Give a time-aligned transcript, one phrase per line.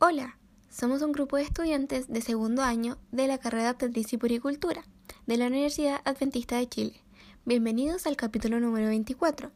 [0.00, 0.38] Hola,
[0.70, 4.84] somos un grupo de estudiantes de segundo año de la carrera de Obstetricia y Puricultura
[5.26, 7.02] de la Universidad Adventista de Chile.
[7.44, 9.50] Bienvenidos al capítulo número 24,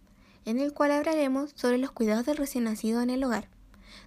[0.44, 3.50] en el cual hablaremos sobre los cuidados del recién nacido en el hogar.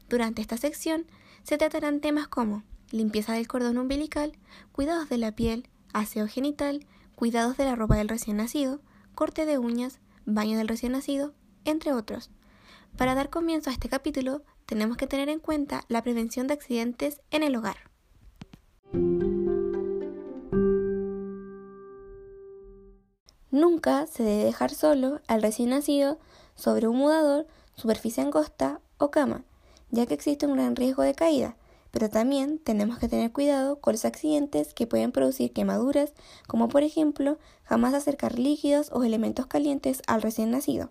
[0.09, 1.05] Durante esta sección
[1.43, 4.33] se tratarán temas como limpieza del cordón umbilical,
[4.73, 8.81] cuidados de la piel, aseo genital, cuidados de la ropa del recién nacido,
[9.13, 12.29] corte de uñas, baño del recién nacido, entre otros.
[12.97, 17.21] Para dar comienzo a este capítulo, tenemos que tener en cuenta la prevención de accidentes
[17.31, 17.77] en el hogar.
[23.51, 26.19] Nunca se debe dejar solo al recién nacido
[26.55, 29.45] sobre un mudador, superficie angosta o cama,
[29.91, 31.55] ya que existe un gran riesgo de caída,
[31.91, 36.11] pero también tenemos que tener cuidado con los accidentes que pueden producir quemaduras,
[36.47, 40.89] como por ejemplo jamás acercar líquidos o elementos calientes al recién nacido.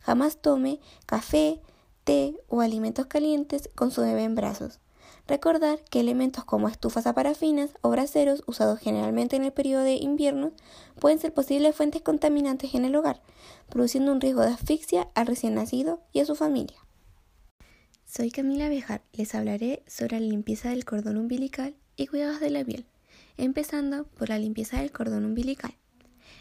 [0.00, 1.60] Jamás tome café,
[2.04, 4.80] té o alimentos calientes con su bebé en brazos.
[5.28, 9.94] Recordar que elementos como estufas a parafinas o braseros usados generalmente en el periodo de
[9.94, 10.52] invierno
[10.98, 13.22] pueden ser posibles fuentes contaminantes en el hogar,
[13.68, 16.78] produciendo un riesgo de asfixia al recién nacido y a su familia.
[18.04, 22.64] Soy Camila Bejar, les hablaré sobre la limpieza del cordón umbilical y cuidados de la
[22.64, 22.84] piel,
[23.36, 25.76] empezando por la limpieza del cordón umbilical.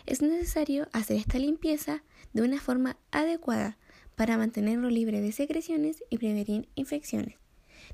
[0.05, 3.77] Es necesario hacer esta limpieza de una forma adecuada
[4.15, 7.35] para mantenerlo libre de secreciones y prevenir infecciones.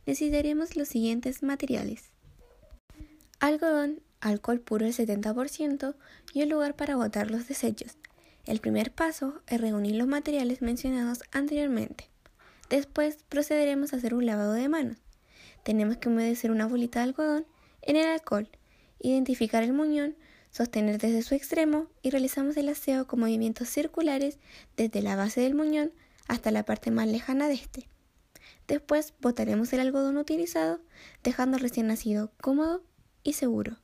[0.06, 2.12] Necesitaremos los siguientes materiales.
[3.40, 5.96] Algodón, alcohol puro al 70%
[6.34, 7.98] y un lugar para botar los desechos.
[8.46, 12.10] El primer paso es reunir los materiales mencionados anteriormente.
[12.70, 14.98] Después procederemos a hacer un lavado de manos.
[15.64, 17.46] Tenemos que humedecer una bolita de algodón
[17.82, 18.50] en el alcohol,
[19.00, 20.16] identificar el muñón,
[20.52, 24.40] sostener desde su extremo y realizamos el aseo con movimientos circulares
[24.76, 25.92] desde la base del muñón
[26.28, 27.88] hasta la parte más lejana de este.
[28.68, 30.82] Después botaremos el algodón utilizado,
[31.24, 32.84] dejando al recién nacido cómodo
[33.24, 33.78] y seguro.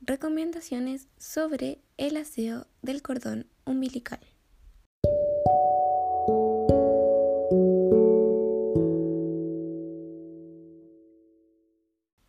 [0.00, 4.20] Recomendaciones sobre el aseo del cordón umbilical.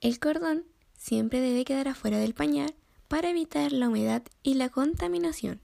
[0.01, 0.65] El cordón
[0.97, 2.75] siempre debe quedar afuera del pañal
[3.07, 5.61] para evitar la humedad y la contaminación.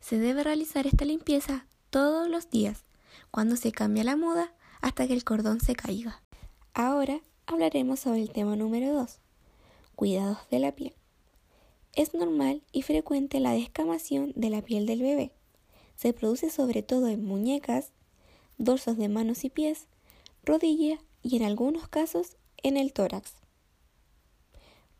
[0.00, 2.84] Se debe realizar esta limpieza todos los días,
[3.30, 6.22] cuando se cambia la muda hasta que el cordón se caiga.
[6.72, 9.18] Ahora hablaremos sobre el tema número 2,
[9.94, 10.94] cuidados de la piel.
[11.94, 15.32] Es normal y frecuente la descamación de la piel del bebé.
[15.94, 17.92] Se produce sobre todo en muñecas,
[18.56, 19.86] dorsos de manos y pies,
[20.44, 23.34] rodilla y en algunos casos en el tórax.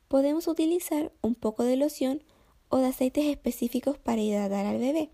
[0.08, 2.22] Podemos utilizar un poco de loción
[2.68, 5.10] o de aceites específicos para hidratar al bebé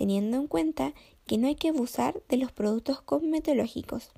[0.00, 0.94] teniendo en cuenta
[1.26, 4.12] que no hay que abusar de los productos cosmetológicos.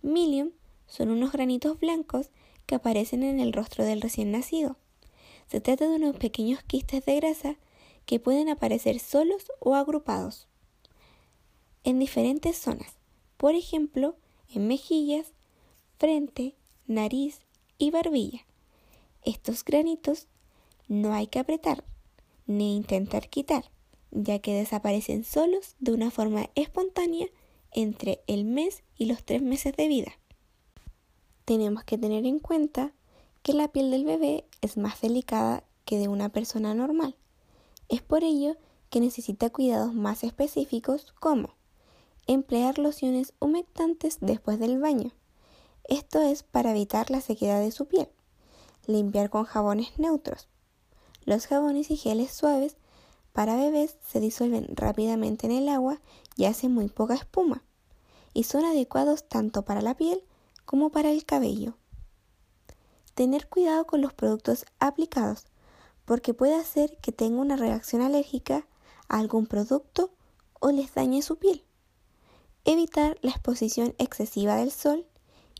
[0.00, 0.52] Milium
[0.86, 2.30] son unos granitos blancos
[2.64, 4.78] que aparecen en el rostro del recién nacido.
[5.48, 7.56] Se trata de unos pequeños quistes de grasa
[8.06, 10.48] que pueden aparecer solos o agrupados
[11.84, 12.96] en diferentes zonas,
[13.36, 14.16] por ejemplo,
[14.48, 15.34] en mejillas,
[15.98, 16.54] frente,
[16.86, 17.40] nariz
[17.76, 18.46] y barbilla.
[19.26, 20.26] Estos granitos
[20.88, 21.84] no hay que apretar
[22.46, 23.70] ni intentar quitar,
[24.10, 27.28] ya que desaparecen solos de una forma espontánea
[27.72, 30.12] entre el mes y los tres meses de vida.
[31.44, 32.92] Tenemos que tener en cuenta
[33.42, 37.16] que la piel del bebé es más delicada que de una persona normal.
[37.88, 38.56] Es por ello
[38.90, 41.54] que necesita cuidados más específicos como
[42.26, 45.12] emplear lociones humectantes después del baño.
[45.84, 48.08] Esto es para evitar la sequedad de su piel.
[48.86, 50.48] Limpiar con jabones neutros.
[51.24, 52.76] Los jabones y geles suaves
[53.38, 56.00] para bebés se disuelven rápidamente en el agua
[56.34, 57.62] y hacen muy poca espuma,
[58.34, 60.24] y son adecuados tanto para la piel
[60.64, 61.74] como para el cabello.
[63.14, 65.46] Tener cuidado con los productos aplicados,
[66.04, 68.66] porque puede hacer que tenga una reacción alérgica
[69.08, 70.10] a algún producto
[70.58, 71.64] o les dañe su piel.
[72.64, 75.06] Evitar la exposición excesiva del sol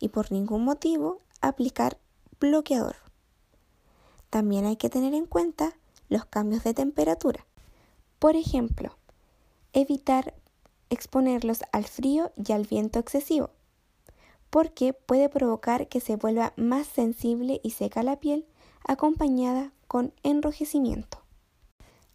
[0.00, 1.96] y por ningún motivo aplicar
[2.40, 2.96] bloqueador.
[4.30, 5.78] También hay que tener en cuenta
[6.08, 7.46] los cambios de temperatura.
[8.18, 8.96] Por ejemplo,
[9.72, 10.34] evitar
[10.90, 13.50] exponerlos al frío y al viento excesivo,
[14.50, 18.44] porque puede provocar que se vuelva más sensible y seca la piel,
[18.84, 21.18] acompañada con enrojecimiento.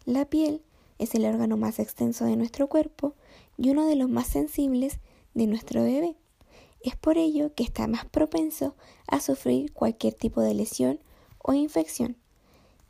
[0.04, 0.62] La piel
[0.98, 3.14] es el órgano más extenso de nuestro cuerpo
[3.56, 4.98] y uno de los más sensibles
[5.32, 6.16] de nuestro bebé.
[6.82, 8.76] Es por ello que está más propenso
[9.06, 11.00] a sufrir cualquier tipo de lesión
[11.38, 12.18] o infección,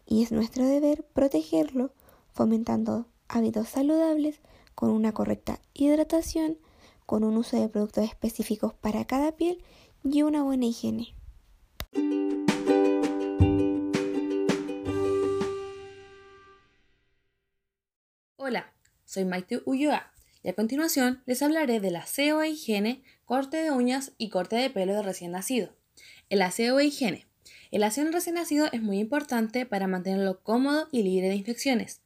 [0.04, 1.92] y es nuestro deber protegerlo
[2.34, 4.40] fomentando hábitos saludables
[4.74, 6.58] con una correcta hidratación,
[7.06, 9.62] con un uso de productos específicos para cada piel
[10.02, 11.14] y una buena higiene.
[18.36, 20.10] Hola, soy Maite Ulloa
[20.42, 24.70] y a continuación les hablaré del aseo e higiene, corte de uñas y corte de
[24.70, 25.70] pelo de recién nacido.
[26.28, 27.26] El aseo e higiene.
[27.70, 32.03] El aseo en recién nacido es muy importante para mantenerlo cómodo y libre de infecciones.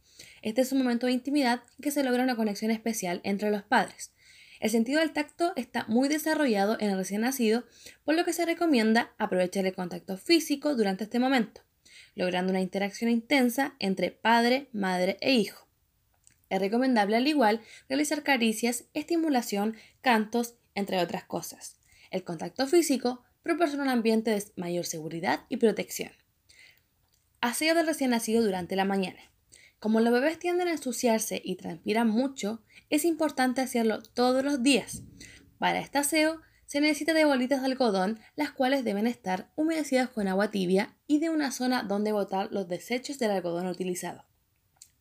[0.48, 3.64] Este es un momento de intimidad en que se logra una conexión especial entre los
[3.64, 4.14] padres.
[4.60, 7.64] El sentido del tacto está muy desarrollado en el recién nacido,
[8.02, 11.60] por lo que se recomienda aprovechar el contacto físico durante este momento,
[12.14, 15.68] logrando una interacción intensa entre padre, madre e hijo.
[16.48, 17.60] Es recomendable al igual
[17.90, 21.76] realizar caricias, estimulación, cantos, entre otras cosas.
[22.10, 26.12] El contacto físico proporciona un ambiente de mayor seguridad y protección.
[27.42, 29.28] Aseo del recién nacido durante la mañana.
[29.80, 35.02] Como los bebés tienden a ensuciarse y transpiran mucho, es importante hacerlo todos los días.
[35.58, 40.26] Para este aseo se necesita de bolitas de algodón, las cuales deben estar humedecidas con
[40.26, 44.24] agua tibia y de una zona donde botar los desechos del algodón utilizado.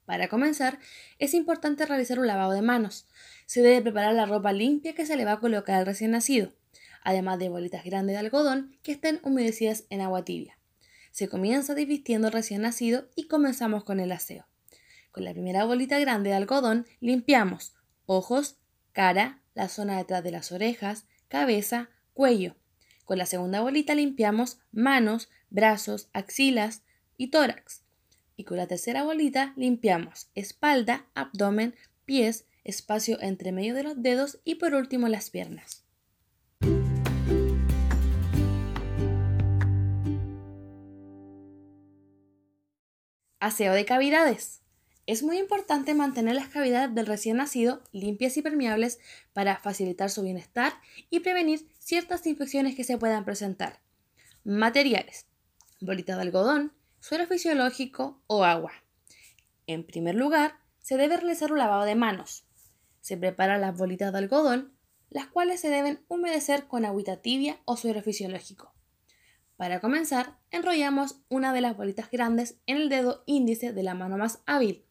[0.06, 0.79] Para comenzar,
[1.18, 3.07] es importante realizar un lavado de manos.
[3.47, 6.53] Se debe preparar la ropa limpia que se le va a colocar al recién nacido,
[7.03, 10.57] además de bolitas grandes de algodón que estén humedecidas en agua tibia.
[11.12, 14.45] Se comienza desvistiendo al recién nacido y comenzamos con el aseo.
[15.18, 17.74] Con la primera bolita grande de algodón limpiamos
[18.06, 18.60] ojos,
[18.92, 22.56] cara, la zona detrás de las orejas, cabeza, cuello.
[23.04, 26.84] Con la segunda bolita limpiamos manos, brazos, axilas
[27.18, 27.81] y tórax.
[28.36, 31.74] Y con la tercera bolita limpiamos espalda, abdomen,
[32.06, 35.84] pies, espacio entre medio de los dedos y por último las piernas.
[43.40, 44.62] Aseo de cavidades.
[45.07, 49.00] Es muy importante mantener las cavidades del recién nacido limpias y permeables
[49.31, 50.74] para facilitar su bienestar
[51.09, 53.80] y prevenir ciertas infecciones que se puedan presentar.
[54.44, 55.25] Materiales.
[55.80, 58.74] Bolita de algodón, suero fisiológico o agua.
[59.65, 62.45] En primer lugar, se debe realizar un lavado de manos.
[63.00, 64.74] Se preparan las bolitas de algodón,
[65.10, 68.74] las cuales se deben humedecer con agüita tibia o suero fisiológico.
[69.56, 74.18] Para comenzar, enrollamos una de las bolitas grandes en el dedo índice de la mano
[74.18, 74.87] más hábil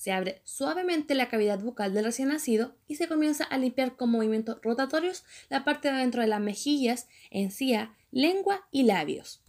[0.00, 4.08] se abre suavemente la cavidad bucal del recién nacido y se comienza a limpiar con
[4.08, 9.42] movimientos rotatorios la parte de adentro de las mejillas, encía, lengua y labios.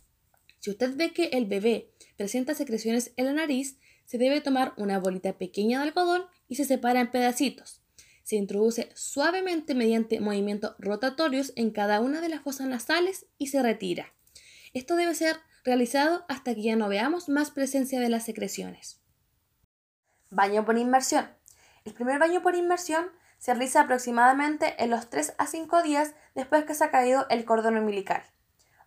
[0.59, 4.99] Si usted ve que el bebé presenta secreciones en la nariz, se debe tomar una
[4.99, 7.79] bolita pequeña de algodón y se separa en pedacitos.
[8.23, 13.63] Se introduce suavemente mediante movimientos rotatorios en cada una de las fosas nasales y se
[13.63, 14.13] retira.
[14.73, 19.00] Esto debe ser realizado hasta que ya no veamos más presencia de las secreciones.
[20.33, 21.29] Baño por inmersión.
[21.83, 26.63] El primer baño por inmersión se realiza aproximadamente en los 3 a 5 días después
[26.63, 28.23] que se ha caído el cordón umbilical,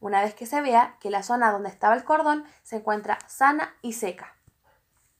[0.01, 3.75] una vez que se vea que la zona donde estaba el cordón se encuentra sana
[3.83, 4.39] y seca.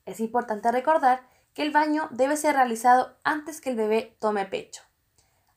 [0.07, 4.83] Es importante recordar que el baño debe ser realizado antes que el bebé tome pecho.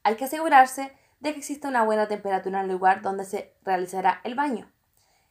[0.03, 0.91] Hay que asegurarse
[1.21, 4.69] de que exista una buena temperatura en el lugar donde se realizará el baño.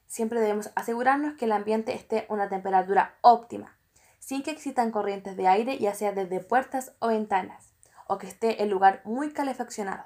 [0.07, 3.76] Siempre debemos asegurarnos que el ambiente esté a una temperatura óptima,
[4.19, 7.73] sin que existan corrientes de aire, ya sea desde puertas o ventanas,
[8.07, 10.05] o que esté el lugar muy calefaccionado.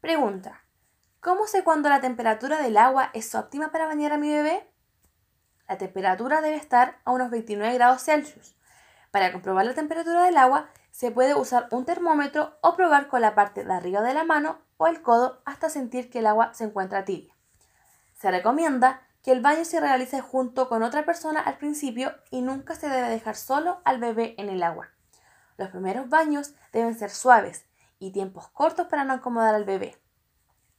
[0.00, 0.64] Pregunta.
[1.20, 4.72] ¿Cómo sé cuándo la temperatura del agua es óptima para bañar a mi bebé?
[5.68, 8.56] La temperatura debe estar a unos 29 grados Celsius.
[9.10, 13.34] Para comprobar la temperatura del agua, se puede usar un termómetro o probar con la
[13.34, 16.64] parte de arriba de la mano o el codo hasta sentir que el agua se
[16.64, 17.34] encuentra tibia.
[18.14, 22.74] Se recomienda que el baño se realice junto con otra persona al principio y nunca
[22.74, 24.90] se debe dejar solo al bebé en el agua.
[25.56, 27.66] Los primeros baños deben ser suaves
[27.98, 29.96] y tiempos cortos para no incomodar al bebé.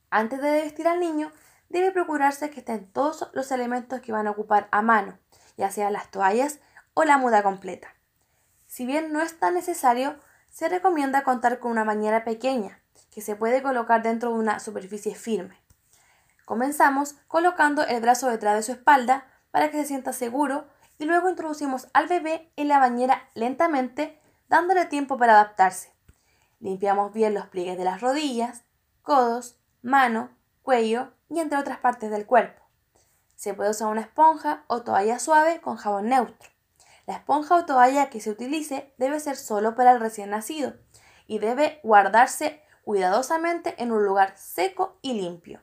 [0.10, 1.32] Antes de vestir al niño,
[1.70, 5.20] debe procurarse que estén todos los elementos que van a ocupar a mano,
[5.56, 6.60] ya sean las toallas
[6.94, 7.96] o la muda completa.
[8.66, 10.18] Si bien no es tan necesario,
[10.50, 12.82] se recomienda contar con una bañera pequeña,
[13.12, 15.61] que se puede colocar dentro de una superficie firme.
[16.52, 20.68] Comenzamos colocando el brazo detrás de su espalda para que se sienta seguro
[20.98, 25.96] y luego introducimos al bebé en la bañera lentamente dándole tiempo para adaptarse.
[26.60, 28.66] Limpiamos bien los pliegues de las rodillas,
[29.02, 32.62] codos, mano, cuello y entre otras partes del cuerpo.
[33.38, 36.50] Se puede usar una esponja o toalla suave con jabón neutro.
[37.08, 40.74] La esponja o toalla que se utilice debe ser solo para el recién nacido
[41.28, 45.62] y debe guardarse cuidadosamente en un lugar seco y limpio.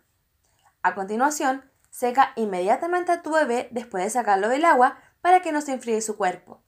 [0.88, 5.61] A continuación, seca inmediatamente a tu bebé después de sacarlo del agua para que no
[5.61, 6.62] se enfríe su cuerpo.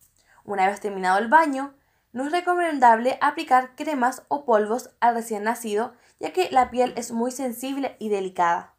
[0.45, 1.75] Una vez terminado el baño,
[2.13, 7.13] no es recomendable aplicar cremas o polvos al recién nacido, ya que la piel es
[7.13, 8.75] muy sensible y delicada.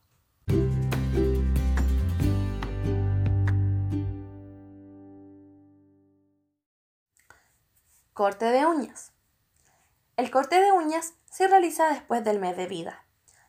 [8.13, 9.11] Corte de uñas.
[10.17, 13.05] El corte de uñas se realiza después del mes de vida,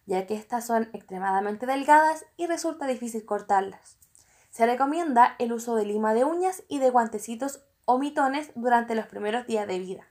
[0.06, 3.99] ya que estas son extremadamente delgadas y resulta difícil cortarlas.
[4.50, 9.06] Se recomienda el uso de lima de uñas y de guantecitos o mitones durante los
[9.06, 10.06] primeros días de vida.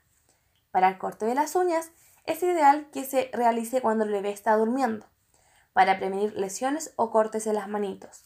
[0.72, 1.92] Para el corte de las uñas
[2.26, 5.06] es ideal que se realice cuando el bebé está durmiendo,
[5.74, 8.26] para prevenir lesiones o cortes en las manitos,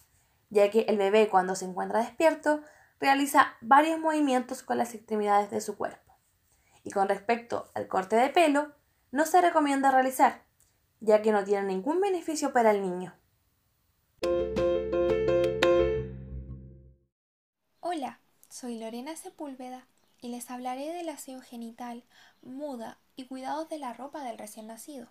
[0.49, 2.61] ya que el bebé cuando se encuentra despierto
[2.99, 6.17] realiza varios movimientos con las extremidades de su cuerpo.
[6.83, 8.71] Y con respecto al corte de pelo,
[9.11, 10.44] no se recomienda realizar,
[11.05, 13.15] ya que no tiene ningún beneficio para el niño.
[17.79, 18.19] Hola,
[18.49, 19.87] soy Lorena Sepúlveda
[20.19, 22.03] y les hablaré del aseo genital,
[22.41, 25.07] muda y cuidados de la ropa del recién nacido.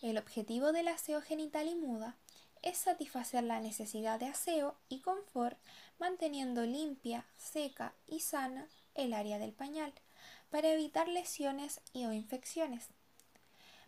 [0.00, 2.16] El objetivo del aseo genital y muda
[2.62, 5.58] es satisfacer la necesidad de aseo y confort
[5.98, 9.92] manteniendo limpia, seca y sana el área del pañal
[10.50, 12.88] para evitar lesiones y o infecciones.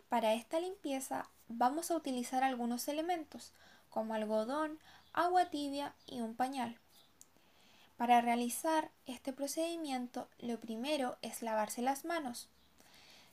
[0.09, 3.53] Para esta limpieza vamos a utilizar algunos elementos
[3.91, 4.79] como algodón,
[5.13, 6.79] agua tibia y un pañal.
[7.97, 12.49] Para realizar este procedimiento lo primero es lavarse las manos,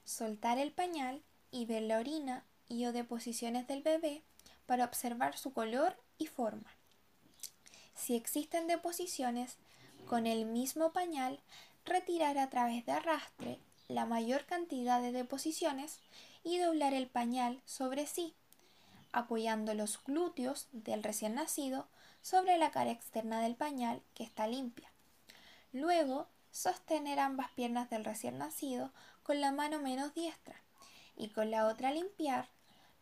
[0.06, 4.24] soltar el pañal y ver la orina y o deposiciones del bebé
[4.66, 6.72] para observar su color y forma.
[7.96, 9.58] Si existen deposiciones,
[10.08, 11.40] con el mismo pañal
[11.86, 16.00] retirar a través de arrastre la mayor cantidad de deposiciones
[16.44, 18.36] y doblar el pañal sobre sí,
[19.12, 21.88] apoyando los glúteos del recién nacido
[22.22, 24.92] sobre la cara externa del pañal que está limpia.
[25.72, 28.92] Luego, sostener ambas piernas del recién nacido
[29.24, 30.56] con la mano menos diestra
[31.18, 32.48] y con la otra limpiar.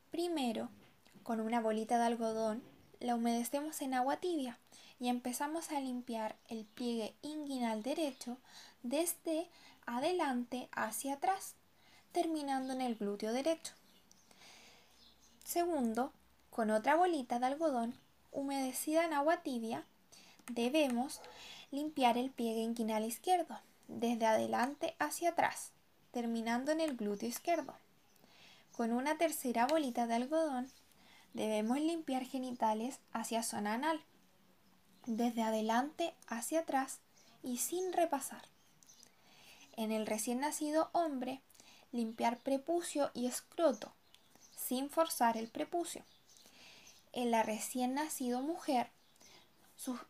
[0.10, 0.70] Primero,
[1.24, 2.64] con una bolita de algodón,
[3.00, 4.58] la humedecemos en agua tibia
[5.00, 8.38] y empezamos a limpiar el pliegue inguinal derecho
[8.84, 9.50] desde
[9.86, 11.56] adelante hacia atrás,
[12.12, 13.74] terminando en el glúteo derecho.
[15.44, 16.12] Segundo,
[16.50, 17.94] con otra bolita de algodón
[18.32, 19.84] humedecida en agua tibia,
[20.48, 21.22] debemos
[21.72, 25.72] limpiar el pliegue inguinal izquierdo, desde adelante hacia atrás,
[26.12, 27.74] terminando en el glúteo izquierdo.
[28.76, 30.70] Con una tercera bolita de algodón,
[31.34, 34.02] debemos limpiar genitales hacia zona anal,
[35.06, 37.00] desde adelante hacia atrás
[37.44, 38.44] y sin repasar.
[39.78, 41.42] En el recién nacido hombre,
[41.92, 43.92] limpiar prepucio y escroto,
[44.56, 46.04] sin forzar el prepucio.
[47.14, 48.90] En la recién nacido mujer,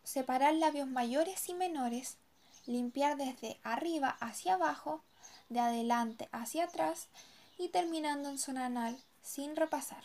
[0.04, 2.18] separar labios mayores y menores,
[2.66, 5.02] limpiar desde arriba hacia abajo,
[5.50, 7.08] de adelante hacia atrás
[7.58, 10.04] y terminando en zona anal sin repasar.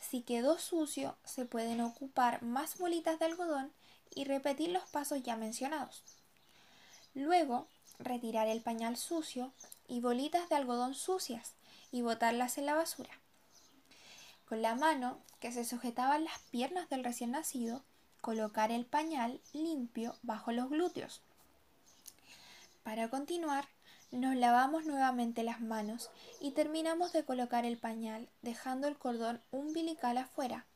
[0.00, 3.72] Si quedó sucio, se pueden ocupar más bolitas de algodón
[4.14, 6.02] y repetir los pasos ya mencionados.
[7.14, 7.66] Luego,
[7.98, 9.52] retirar el pañal sucio
[9.88, 11.54] y bolitas de algodón sucias
[11.90, 13.10] y botarlas en la basura.
[14.48, 17.82] Con la mano que se sujetaban las piernas del recién nacido,
[18.20, 21.22] colocar el pañal limpio bajo los glúteos.
[22.82, 23.66] Para continuar,
[24.12, 30.18] nos lavamos nuevamente las manos y terminamos de colocar el pañal dejando el cordón umbilical
[30.18, 30.66] afuera.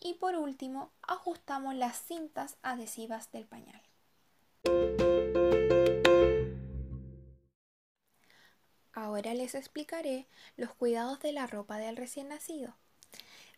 [0.00, 3.82] Y por último, ajustamos las cintas adhesivas del pañal.
[9.10, 12.76] Ahora les explicaré los cuidados de la ropa del recién nacido.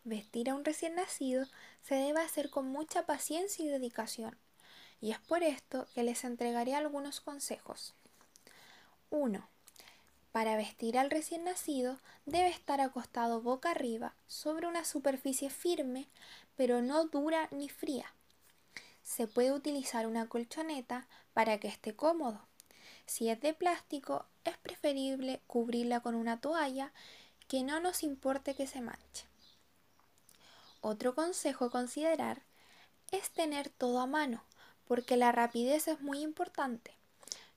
[0.03, 1.45] Vestir a un recién nacido
[1.83, 4.39] se debe hacer con mucha paciencia y dedicación,
[5.03, 7.93] y es por esto que les entregaré algunos consejos.
[9.11, 9.47] 1.
[10.33, 16.09] Para vestir al recién nacido debe estar acostado boca arriba sobre una superficie firme,
[16.57, 18.15] pero no dura ni fría.
[19.03, 22.41] Se puede utilizar una colchoneta para que esté cómodo.
[23.07, 26.93] Si es de plástico, es preferible cubrirla con una toalla
[27.49, 29.27] que no nos importe que se manche.
[30.81, 32.43] Otro consejo a considerar
[33.11, 34.43] es tener todo a mano,
[34.87, 36.97] porque la rapidez es muy importante.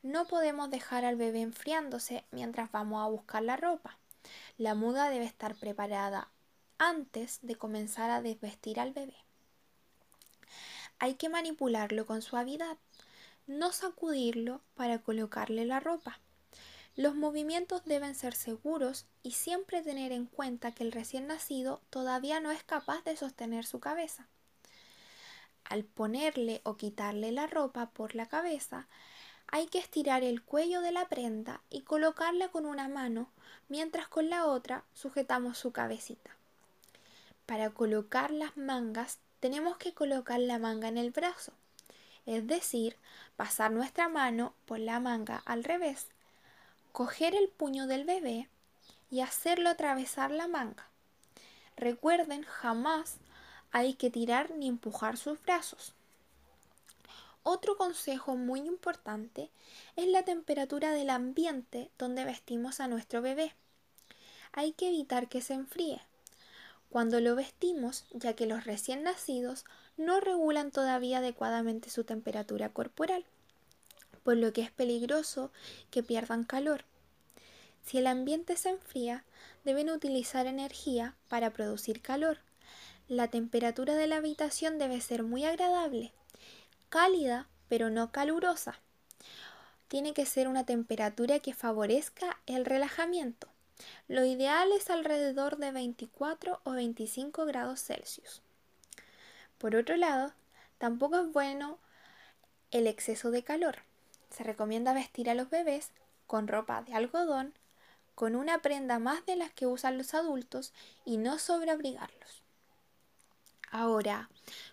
[0.03, 3.97] No podemos dejar al bebé enfriándose mientras vamos a buscar la ropa.
[4.57, 6.29] La muda debe estar preparada
[6.77, 9.15] antes de comenzar a desvestir al bebé.
[10.99, 12.77] Hay que manipularlo con suavidad,
[13.47, 16.19] no sacudirlo para colocarle la ropa.
[16.95, 22.39] Los movimientos deben ser seguros y siempre tener en cuenta que el recién nacido todavía
[22.39, 24.27] no es capaz de sostener su cabeza.
[25.65, 28.87] Al ponerle o quitarle la ropa por la cabeza,
[29.47, 33.29] hay que estirar el cuello de la prenda y colocarla con una mano,
[33.67, 36.31] mientras con la otra sujetamos su cabecita.
[37.45, 41.51] Para colocar las mangas tenemos que colocar la manga en el brazo,
[42.25, 42.97] es decir,
[43.35, 46.07] pasar nuestra mano por la manga al revés,
[46.91, 48.49] coger el puño del bebé
[49.11, 50.87] y hacerlo atravesar la manga.
[51.75, 53.17] Recuerden, jamás
[53.71, 55.93] hay que tirar ni empujar sus brazos.
[57.43, 59.51] Otro consejo muy importante
[59.95, 63.53] es la temperatura del ambiente donde vestimos a nuestro bebé.
[64.53, 66.01] Hay que evitar que se enfríe.
[66.89, 69.65] Cuando lo vestimos, ya que los recién nacidos
[69.97, 73.25] no regulan todavía adecuadamente su temperatura corporal,
[74.23, 75.51] por lo que es peligroso
[75.91, 76.83] que pierdan calor.
[77.85, 79.23] Si el ambiente se enfría,
[79.63, 82.39] deben utilizar energía para producir calor.
[83.07, 86.11] La temperatura de la habitación debe ser muy agradable,
[86.89, 88.79] cálida pero no calurosa.
[89.87, 93.47] Tiene que ser una temperatura que favorezca el relajamiento.
[94.07, 98.41] Lo ideal es alrededor de 24 o 25 grados Celsius.
[99.57, 100.33] Por otro lado,
[100.77, 101.79] tampoco es bueno
[102.71, 103.77] el exceso de calor.
[104.29, 105.91] Se recomienda vestir a los bebés
[106.27, 107.53] con ropa de algodón,
[108.15, 110.73] con una prenda más de las que usan los adultos
[111.05, 112.43] y no sobreabrigarlos.
[113.71, 114.29] Ahora,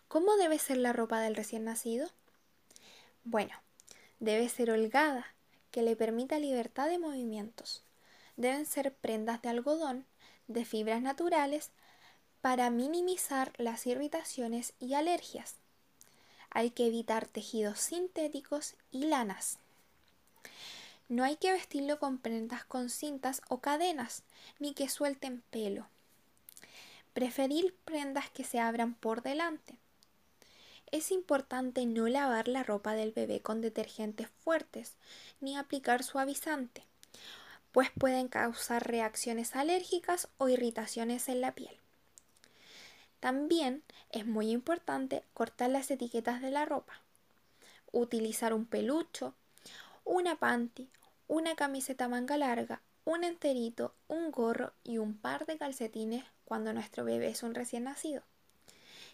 [0.09, 2.09] ¿cómo debe ser la ropa del recién nacido?
[3.25, 3.55] Bueno,
[4.21, 5.27] debe ser holgada,
[5.71, 7.83] que le permita libertad de movimientos.
[8.37, 10.07] Deben ser prendas de algodón,
[10.47, 11.71] de fibras naturales,
[12.43, 15.55] para minimizar las irritaciones y alergias.
[16.51, 19.59] Hay que evitar tejidos sintéticos y lanas.
[21.09, 24.25] No hay que vestirlo con prendas con cintas o cadenas,
[24.59, 25.87] ni que suelten pelo.
[27.15, 29.77] Preferir prendas que se abran por delante.
[30.91, 34.97] Es importante no lavar la ropa del bebé con detergentes fuertes,
[35.41, 36.83] ni aplicar suavizante,
[37.71, 41.82] pues pueden causar reacciones alérgicas o irritaciones en la piel.
[43.23, 46.95] También es muy importante cortar las etiquetas de la ropa,
[47.93, 49.37] utilizar un pelucho,
[50.05, 50.91] una panty,
[51.29, 57.05] una camiseta manga larga, un enterito, un gorro y un par de calcetines cuando nuestro
[57.05, 58.25] bebé es un recién nacido.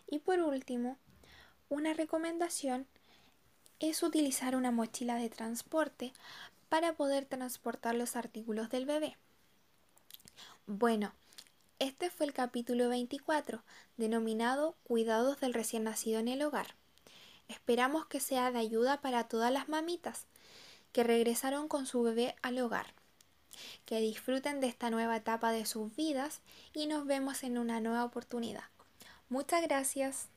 [0.06, 0.96] Y por último,
[1.68, 2.86] una recomendación
[3.78, 6.14] es utilizar una mochila de transporte
[6.70, 9.18] para poder transportar los artículos del bebé.
[10.66, 11.12] Bueno,
[11.78, 13.62] este fue el capítulo 24,
[13.96, 16.74] denominado Cuidados del recién nacido en el hogar.
[17.48, 20.26] Esperamos que sea de ayuda para todas las mamitas
[20.92, 22.94] que regresaron con su bebé al hogar.
[23.84, 26.40] Que disfruten de esta nueva etapa de sus vidas
[26.72, 28.64] y nos vemos en una nueva oportunidad.
[29.28, 30.28] Muchas gracias.